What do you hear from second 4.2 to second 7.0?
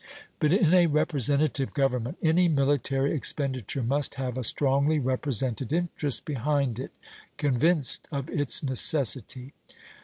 a strongly represented interest behind it,